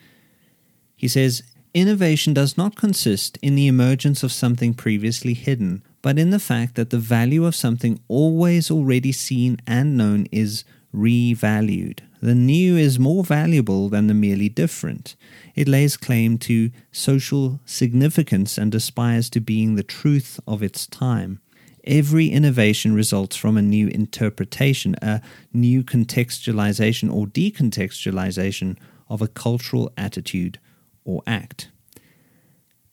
He 0.94 1.08
says, 1.08 1.44
Innovation 1.72 2.34
does 2.34 2.58
not 2.58 2.76
consist 2.76 3.38
in 3.40 3.54
the 3.54 3.66
emergence 3.66 4.22
of 4.22 4.30
something 4.30 4.74
previously 4.74 5.32
hidden, 5.32 5.82
but 6.02 6.18
in 6.18 6.28
the 6.28 6.38
fact 6.38 6.74
that 6.74 6.90
the 6.90 6.98
value 6.98 7.46
of 7.46 7.56
something 7.56 8.00
always 8.06 8.70
already 8.70 9.12
seen 9.12 9.62
and 9.66 9.96
known 9.96 10.26
is 10.30 10.62
revalued. 10.94 12.00
The 12.22 12.34
new 12.34 12.76
is 12.76 12.98
more 12.98 13.24
valuable 13.24 13.88
than 13.88 14.06
the 14.06 14.14
merely 14.14 14.48
different. 14.48 15.16
It 15.54 15.68
lays 15.68 15.96
claim 15.96 16.38
to 16.38 16.70
social 16.92 17.60
significance 17.66 18.56
and 18.56 18.74
aspires 18.74 19.28
to 19.30 19.40
being 19.40 19.74
the 19.74 19.82
truth 19.82 20.40
of 20.46 20.62
its 20.62 20.86
time. 20.86 21.40
Every 21.86 22.28
innovation 22.28 22.94
results 22.94 23.36
from 23.36 23.58
a 23.58 23.62
new 23.62 23.88
interpretation, 23.88 24.96
a 25.02 25.20
new 25.52 25.82
contextualization 25.82 27.12
or 27.12 27.26
decontextualization 27.26 28.78
of 29.10 29.20
a 29.20 29.28
cultural 29.28 29.92
attitude 29.98 30.58
or 31.04 31.22
act. 31.26 31.70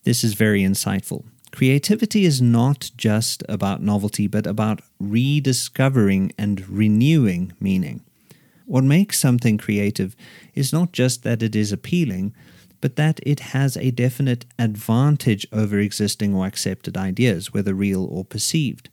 This 0.03 0.24
is 0.24 0.34
very 0.34 0.62
insightful. 0.62 1.24
Creativity 1.51 2.25
is 2.25 2.41
not 2.41 2.91
just 2.96 3.43
about 3.50 3.81
novelty, 3.81 4.27
but 4.27 4.48
about 4.48 4.81
rediscovering 5.00 6.31
and 6.38 6.67
renewing 6.70 7.53
meaning. 7.60 8.01
What 8.65 8.86
makes 8.86 9.20
something 9.20 9.58
creative 9.58 10.15
is 10.55 10.72
not 10.72 10.93
just 10.93 11.24
that 11.24 11.43
it 11.43 11.55
is 11.55 11.74
appealing, 11.74 12.34
but 12.79 12.96
that 12.96 13.20
it 13.24 13.39
has 13.51 13.75
a 13.77 13.91
definite 13.91 14.46
advantage 14.58 15.46
over 15.51 15.77
existing 15.77 16.34
or 16.34 16.48
accepted 16.48 16.98
ideas, 16.98 17.53
whether 17.53 17.74
real 17.74 18.05
or 18.05 18.24
perceived. 18.24 18.89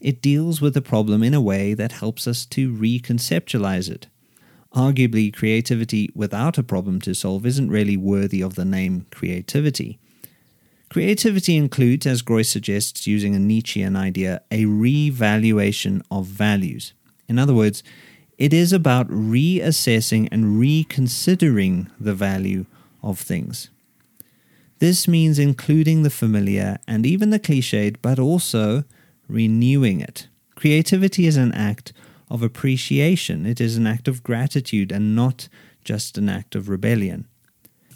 It 0.00 0.22
deals 0.22 0.60
with 0.60 0.74
the 0.74 0.82
problem 0.82 1.22
in 1.22 1.34
a 1.34 1.40
way 1.40 1.74
that 1.74 1.92
helps 1.92 2.26
us 2.26 2.44
to 2.46 2.72
reconceptualize 2.72 3.88
it. 3.88 4.08
Arguably, 4.74 5.32
creativity 5.32 6.10
without 6.14 6.56
a 6.56 6.62
problem 6.62 7.00
to 7.02 7.14
solve 7.14 7.44
isn't 7.44 7.70
really 7.70 7.96
worthy 7.96 8.40
of 8.40 8.54
the 8.54 8.64
name 8.64 9.06
creativity. 9.10 10.00
Creativity 10.92 11.56
includes, 11.56 12.06
as 12.06 12.20
Groys 12.20 12.50
suggests 12.50 13.06
using 13.06 13.34
a 13.34 13.38
Nietzschean 13.38 13.96
idea, 13.96 14.42
a 14.50 14.66
revaluation 14.66 16.02
of 16.10 16.26
values. 16.26 16.92
In 17.26 17.38
other 17.38 17.54
words, 17.54 17.82
it 18.36 18.52
is 18.52 18.74
about 18.74 19.08
reassessing 19.08 20.28
and 20.30 20.58
reconsidering 20.58 21.90
the 21.98 22.12
value 22.12 22.66
of 23.02 23.18
things. 23.18 23.70
This 24.80 25.08
means 25.08 25.38
including 25.38 26.02
the 26.02 26.10
familiar 26.10 26.76
and 26.86 27.06
even 27.06 27.30
the 27.30 27.40
cliched, 27.40 27.96
but 28.02 28.18
also 28.18 28.84
renewing 29.28 30.02
it. 30.02 30.28
Creativity 30.56 31.26
is 31.26 31.38
an 31.38 31.52
act 31.52 31.94
of 32.28 32.42
appreciation, 32.42 33.46
it 33.46 33.62
is 33.62 33.78
an 33.78 33.86
act 33.86 34.08
of 34.08 34.22
gratitude 34.22 34.92
and 34.92 35.16
not 35.16 35.48
just 35.84 36.18
an 36.18 36.28
act 36.28 36.54
of 36.54 36.68
rebellion. 36.68 37.26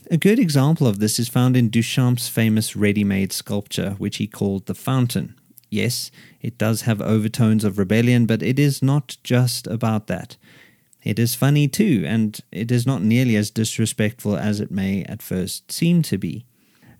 A 0.08 0.16
good 0.16 0.38
example 0.38 0.86
of 0.86 1.00
this 1.00 1.18
is 1.18 1.28
found 1.28 1.56
in 1.56 1.68
Duchamp's 1.68 2.28
famous 2.28 2.76
ready 2.76 3.02
made 3.02 3.32
sculpture, 3.32 3.96
which 3.98 4.18
he 4.18 4.28
called 4.28 4.66
the 4.66 4.74
Fountain. 4.74 5.34
Yes, 5.68 6.12
it 6.40 6.56
does 6.58 6.82
have 6.82 7.02
overtones 7.02 7.64
of 7.64 7.76
rebellion, 7.76 8.24
but 8.24 8.40
it 8.40 8.56
is 8.56 8.80
not 8.80 9.16
just 9.24 9.66
about 9.66 10.06
that. 10.06 10.36
It 11.02 11.18
is 11.18 11.34
funny 11.34 11.66
too, 11.66 12.04
and 12.06 12.38
it 12.52 12.70
is 12.70 12.86
not 12.86 13.02
nearly 13.02 13.34
as 13.34 13.50
disrespectful 13.50 14.36
as 14.36 14.60
it 14.60 14.70
may 14.70 15.02
at 15.04 15.22
first 15.22 15.72
seem 15.72 16.02
to 16.02 16.18
be. 16.18 16.44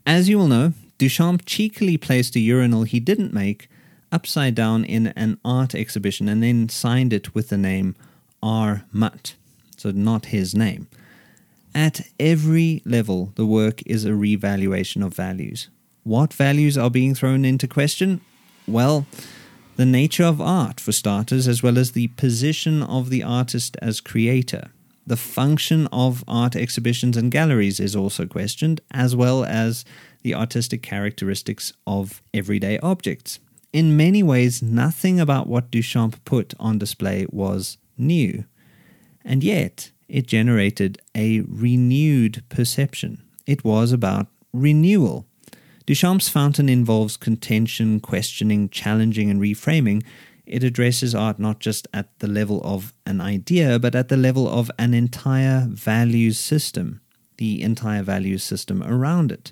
As 0.05 0.27
you 0.27 0.37
will 0.37 0.49
know, 0.49 0.73
Duchamp 0.99 1.43
cheekily 1.45 1.95
placed 1.95 2.35
a 2.35 2.41
urinal 2.41 2.83
he 2.83 2.99
didn't 2.99 3.33
make 3.33 3.69
upside 4.11 4.55
down 4.55 4.83
in 4.83 5.07
an 5.07 5.39
art 5.45 5.73
exhibition 5.73 6.27
and 6.27 6.43
then 6.43 6.67
signed 6.67 7.13
it 7.13 7.33
with 7.33 7.47
the 7.47 7.57
name 7.57 7.95
R. 8.43 8.83
Mutt, 8.91 9.35
so 9.77 9.91
not 9.91 10.25
his 10.27 10.53
name. 10.53 10.87
At 11.77 12.01
every 12.19 12.81
level, 12.85 13.33
the 13.35 13.45
work 13.45 13.83
is 13.85 14.03
a 14.03 14.15
revaluation 14.15 15.03
of 15.03 15.13
values. 15.13 15.69
What 16.01 16.33
values 16.33 16.75
are 16.75 16.89
being 16.89 17.13
thrown 17.13 17.45
into 17.45 17.67
question? 17.67 18.21
Well, 18.67 19.05
the 19.75 19.85
nature 19.85 20.23
of 20.23 20.41
art, 20.41 20.79
for 20.79 20.91
starters, 20.91 21.47
as 21.47 21.61
well 21.61 21.77
as 21.77 21.91
the 21.91 22.07
position 22.07 22.81
of 22.81 23.11
the 23.11 23.21
artist 23.21 23.77
as 23.79 24.01
creator. 24.01 24.71
The 25.05 25.17
function 25.17 25.87
of 25.91 26.23
art 26.27 26.55
exhibitions 26.55 27.15
and 27.15 27.31
galleries 27.31 27.79
is 27.79 27.95
also 27.95 28.25
questioned, 28.25 28.81
as 28.89 29.15
well 29.15 29.45
as 29.45 29.85
the 30.23 30.33
artistic 30.33 30.81
characteristics 30.81 31.73
of 31.85 32.23
everyday 32.33 32.79
objects. 32.79 33.37
In 33.71 33.95
many 33.95 34.23
ways, 34.23 34.63
nothing 34.63 35.19
about 35.19 35.45
what 35.45 35.69
Duchamp 35.69 36.15
put 36.25 36.55
on 36.59 36.79
display 36.79 37.27
was 37.29 37.77
new, 37.99 38.45
and 39.23 39.43
yet 39.43 39.91
it 40.07 40.27
generated 40.27 40.99
a 41.15 41.41
renewed 41.41 42.43
perception. 42.49 43.23
It 43.45 43.63
was 43.63 43.91
about 43.91 44.27
renewal. 44.53 45.25
Duchamp's 45.85 46.29
fountain 46.29 46.67
involves 46.67 47.15
contention, 47.15 47.99
questioning, 47.99 48.69
challenging, 48.69 49.29
and 49.29 49.39
reframing. 49.39 50.03
It 50.45 50.63
addresses 50.63 51.15
art 51.15 51.39
not 51.39 51.59
just 51.59 51.87
at 51.93 52.17
the 52.19 52.27
level 52.27 52.61
of 52.63 52.93
an 53.05 53.21
idea, 53.21 53.79
but 53.79 53.95
at 53.95 54.09
the 54.09 54.17
level 54.17 54.47
of 54.47 54.71
an 54.77 54.93
entire 54.93 55.67
values 55.69 56.39
system, 56.39 57.01
the 57.37 57.61
entire 57.61 58.03
values 58.03 58.43
system 58.43 58.83
around 58.83 59.31
it. 59.31 59.51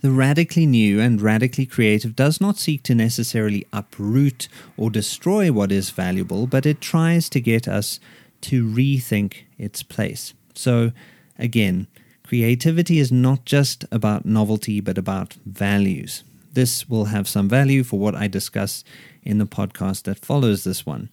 The 0.00 0.10
radically 0.10 0.66
new 0.66 1.00
and 1.00 1.22
radically 1.22 1.66
creative 1.66 2.16
does 2.16 2.40
not 2.40 2.58
seek 2.58 2.82
to 2.84 2.94
necessarily 2.94 3.64
uproot 3.72 4.48
or 4.76 4.90
destroy 4.90 5.52
what 5.52 5.70
is 5.70 5.90
valuable, 5.90 6.48
but 6.48 6.66
it 6.66 6.80
tries 6.80 7.28
to 7.28 7.40
get 7.40 7.68
us 7.68 8.00
to 8.42 8.64
rethink 8.64 9.44
its 9.58 9.82
place. 9.82 10.34
So, 10.54 10.92
again, 11.38 11.86
Creativity 12.32 12.98
is 12.98 13.12
not 13.12 13.44
just 13.44 13.84
about 13.92 14.24
novelty, 14.24 14.80
but 14.80 14.96
about 14.96 15.34
values. 15.44 16.24
This 16.50 16.88
will 16.88 17.04
have 17.04 17.28
some 17.28 17.46
value 17.46 17.84
for 17.84 17.98
what 17.98 18.14
I 18.14 18.26
discuss 18.26 18.84
in 19.22 19.36
the 19.36 19.44
podcast 19.44 20.04
that 20.04 20.24
follows 20.24 20.64
this 20.64 20.86
one. 20.86 21.10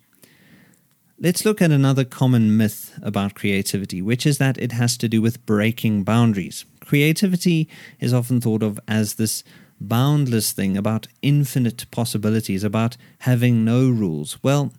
Let's 1.19 1.43
look 1.43 1.61
at 1.61 1.71
another 1.71 2.05
common 2.05 2.55
myth 2.55 2.97
about 3.01 3.35
creativity, 3.35 4.01
which 4.01 4.25
is 4.25 4.37
that 4.37 4.57
it 4.59 4.71
has 4.71 4.95
to 4.95 5.09
do 5.09 5.21
with 5.21 5.45
breaking 5.45 6.05
boundaries. 6.05 6.63
Creativity 6.85 7.67
is 7.99 8.13
often 8.13 8.39
thought 8.39 8.63
of 8.63 8.79
as 8.87 9.15
this 9.15 9.43
boundless 9.81 10.53
thing, 10.53 10.77
about 10.77 11.09
infinite 11.21 11.85
possibilities, 11.91 12.63
about 12.63 12.95
having 13.19 13.65
no 13.65 13.89
rules. 13.89 14.41
Well, 14.41 14.71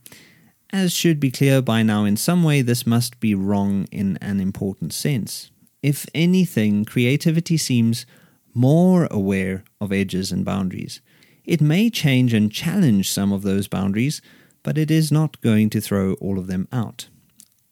as 0.73 0.93
should 0.93 1.21
be 1.21 1.31
clear 1.31 1.61
by 1.61 1.83
now, 1.83 2.05
in 2.05 2.17
some 2.17 2.43
way 2.43 2.62
this 2.62 2.87
must 2.87 3.21
be 3.21 3.35
wrong 3.35 3.87
in 3.91 4.19
an 4.21 4.41
important 4.41 4.93
sense. 4.93 5.50
If 5.83 6.07
anything, 6.15 6.85
creativity 6.85 7.57
seems 7.57 8.07
more 8.55 9.09
aware 9.11 9.65
of 9.81 9.93
edges 9.93 10.33
and 10.33 10.45
boundaries. 10.45 11.00
It 11.45 11.61
may 11.61 11.91
change 11.91 12.35
and 12.35 12.53
challenge 12.53 13.11
some 13.11 13.33
of 13.33 13.43
those 13.43 13.69
boundaries, 13.69 14.21
but 14.62 14.77
it 14.77 14.91
is 14.91 15.11
not 15.11 15.41
going 15.41 15.71
to 15.71 15.81
throw 15.81 16.15
all 16.15 16.39
of 16.39 16.47
them 16.47 16.69
out. 16.71 17.09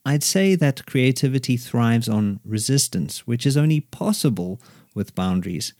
I'd 0.07 0.23
say 0.23 0.55
that 0.55 0.87
creativity 0.87 1.57
thrives 1.57 2.09
on 2.09 2.40
resistance, 2.45 3.26
which 3.26 3.45
is 3.45 3.57
only 3.57 3.81
possible 3.81 4.61
with 4.95 5.14
boundaries. 5.14 5.75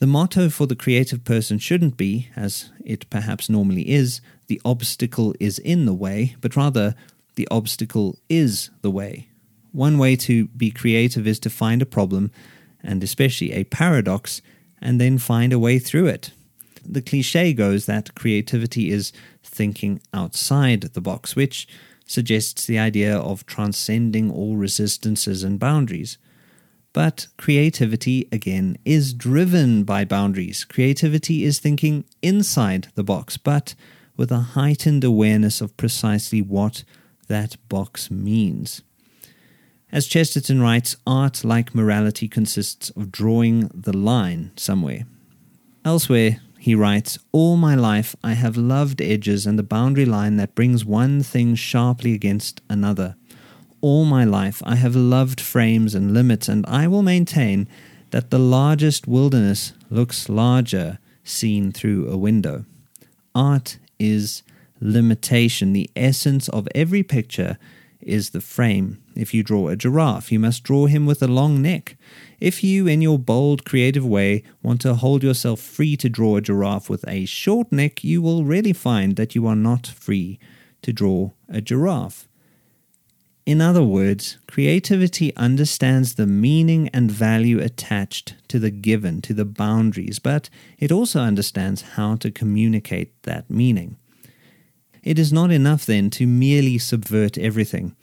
The 0.00 0.06
motto 0.06 0.48
for 0.48 0.66
the 0.66 0.74
creative 0.74 1.24
person 1.24 1.58
shouldn't 1.58 1.98
be, 1.98 2.30
as 2.34 2.70
it 2.82 3.08
perhaps 3.10 3.50
normally 3.50 3.90
is, 3.90 4.22
the 4.46 4.58
obstacle 4.64 5.34
is 5.38 5.58
in 5.58 5.84
the 5.84 5.92
way, 5.92 6.36
but 6.40 6.56
rather, 6.56 6.94
the 7.34 7.46
obstacle 7.50 8.18
is 8.26 8.70
the 8.80 8.90
way. 8.90 9.28
One 9.72 9.98
way 9.98 10.16
to 10.16 10.46
be 10.48 10.70
creative 10.70 11.26
is 11.26 11.38
to 11.40 11.50
find 11.50 11.82
a 11.82 11.86
problem, 11.86 12.30
and 12.82 13.04
especially 13.04 13.52
a 13.52 13.64
paradox, 13.64 14.40
and 14.80 14.98
then 14.98 15.18
find 15.18 15.52
a 15.52 15.58
way 15.58 15.78
through 15.78 16.06
it. 16.06 16.30
The 16.82 17.02
cliche 17.02 17.52
goes 17.52 17.84
that 17.84 18.14
creativity 18.14 18.90
is 18.90 19.12
thinking 19.44 20.00
outside 20.14 20.80
the 20.80 21.02
box, 21.02 21.36
which 21.36 21.68
suggests 22.06 22.64
the 22.64 22.78
idea 22.78 23.18
of 23.18 23.44
transcending 23.44 24.30
all 24.30 24.56
resistances 24.56 25.44
and 25.44 25.60
boundaries. 25.60 26.16
But 26.92 27.28
creativity, 27.36 28.28
again, 28.32 28.76
is 28.84 29.14
driven 29.14 29.84
by 29.84 30.04
boundaries. 30.04 30.64
Creativity 30.64 31.44
is 31.44 31.60
thinking 31.60 32.04
inside 32.20 32.88
the 32.94 33.04
box, 33.04 33.36
but 33.36 33.74
with 34.16 34.32
a 34.32 34.40
heightened 34.40 35.04
awareness 35.04 35.60
of 35.60 35.76
precisely 35.76 36.42
what 36.42 36.82
that 37.28 37.56
box 37.68 38.10
means. 38.10 38.82
As 39.92 40.06
Chesterton 40.06 40.60
writes, 40.60 40.96
art, 41.06 41.44
like 41.44 41.74
morality, 41.74 42.28
consists 42.28 42.90
of 42.90 43.10
drawing 43.10 43.70
the 43.74 43.96
line 43.96 44.52
somewhere. 44.56 45.04
Elsewhere, 45.84 46.40
he 46.58 46.74
writes, 46.74 47.18
All 47.32 47.56
my 47.56 47.74
life 47.74 48.14
I 48.22 48.34
have 48.34 48.56
loved 48.56 49.00
edges 49.00 49.46
and 49.46 49.58
the 49.58 49.64
boundary 49.64 50.04
line 50.04 50.36
that 50.36 50.54
brings 50.54 50.84
one 50.84 51.22
thing 51.22 51.54
sharply 51.54 52.14
against 52.14 52.60
another. 52.68 53.16
All 53.82 54.04
my 54.04 54.24
life 54.24 54.62
I 54.66 54.76
have 54.76 54.94
loved 54.94 55.40
frames 55.40 55.94
and 55.94 56.12
limits, 56.12 56.48
and 56.48 56.66
I 56.66 56.86
will 56.86 57.02
maintain 57.02 57.66
that 58.10 58.30
the 58.30 58.38
largest 58.38 59.06
wilderness 59.06 59.72
looks 59.88 60.28
larger 60.28 60.98
seen 61.24 61.72
through 61.72 62.08
a 62.08 62.16
window. 62.16 62.64
Art 63.34 63.78
is 63.98 64.42
limitation. 64.80 65.72
The 65.72 65.90
essence 65.96 66.48
of 66.48 66.68
every 66.74 67.02
picture 67.02 67.56
is 68.00 68.30
the 68.30 68.40
frame. 68.40 69.02
If 69.14 69.32
you 69.34 69.42
draw 69.42 69.68
a 69.68 69.76
giraffe, 69.76 70.32
you 70.32 70.38
must 70.38 70.62
draw 70.62 70.86
him 70.86 71.06
with 71.06 71.22
a 71.22 71.28
long 71.28 71.62
neck. 71.62 71.96
If 72.40 72.64
you, 72.64 72.86
in 72.86 73.02
your 73.02 73.18
bold, 73.18 73.64
creative 73.64 74.04
way, 74.04 74.42
want 74.62 74.80
to 74.82 74.94
hold 74.94 75.22
yourself 75.22 75.60
free 75.60 75.96
to 75.98 76.08
draw 76.08 76.36
a 76.36 76.40
giraffe 76.40 76.88
with 76.88 77.04
a 77.06 77.26
short 77.26 77.70
neck, 77.70 78.02
you 78.02 78.22
will 78.22 78.44
really 78.44 78.72
find 78.72 79.16
that 79.16 79.34
you 79.34 79.46
are 79.46 79.56
not 79.56 79.86
free 79.86 80.38
to 80.82 80.92
draw 80.92 81.32
a 81.48 81.60
giraffe. 81.60 82.26
In 83.46 83.60
other 83.60 83.82
words, 83.82 84.36
creativity 84.46 85.34
understands 85.36 86.14
the 86.14 86.26
meaning 86.26 86.88
and 86.92 87.10
value 87.10 87.60
attached 87.60 88.34
to 88.48 88.58
the 88.58 88.70
given, 88.70 89.22
to 89.22 89.34
the 89.34 89.44
boundaries, 89.44 90.18
but 90.18 90.50
it 90.78 90.92
also 90.92 91.20
understands 91.20 91.82
how 91.82 92.16
to 92.16 92.30
communicate 92.30 93.22
that 93.22 93.50
meaning. 93.50 93.96
It 95.02 95.18
is 95.18 95.32
not 95.32 95.50
enough 95.50 95.86
then 95.86 96.10
to 96.10 96.26
merely 96.26 96.78
subvert 96.78 97.38
everything. 97.38 97.96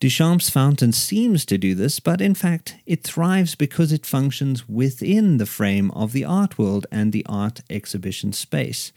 Duchamp's 0.00 0.50
fountain 0.50 0.92
seems 0.92 1.44
to 1.46 1.58
do 1.58 1.74
this, 1.74 1.98
but 1.98 2.20
in 2.20 2.34
fact, 2.34 2.76
it 2.86 3.02
thrives 3.02 3.56
because 3.56 3.90
it 3.90 4.06
functions 4.06 4.68
within 4.68 5.38
the 5.38 5.46
frame 5.46 5.90
of 5.90 6.12
the 6.12 6.24
art 6.24 6.56
world 6.56 6.86
and 6.92 7.12
the 7.12 7.26
art 7.28 7.62
exhibition 7.68 8.32
space. 8.32 8.92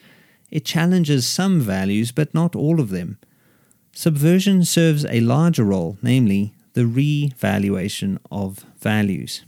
It 0.51 0.65
challenges 0.65 1.25
some 1.25 1.61
values, 1.61 2.11
but 2.11 2.33
not 2.35 2.55
all 2.55 2.79
of 2.79 2.89
them. 2.89 3.17
Subversion 3.93 4.63
serves 4.63 5.05
a 5.05 5.19
larger 5.19 5.63
role, 5.65 5.97
namely 6.01 6.53
the 6.73 6.85
revaluation 6.85 8.19
of 8.31 8.65
values. 8.79 9.43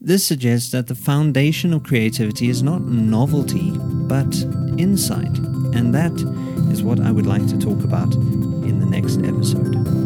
This 0.00 0.24
suggests 0.24 0.70
that 0.72 0.88
the 0.88 0.94
foundation 0.94 1.72
of 1.72 1.84
creativity 1.84 2.48
is 2.48 2.62
not 2.62 2.82
novelty, 2.82 3.70
but 3.72 4.32
insight, 4.78 5.38
and 5.74 5.94
that 5.94 6.12
is 6.72 6.82
what 6.82 7.00
I 7.00 7.10
would 7.10 7.26
like 7.26 7.46
to 7.48 7.58
talk 7.58 7.82
about 7.84 8.14
in 8.14 8.80
the 8.80 8.86
next 8.86 9.18
episode. 9.18 9.97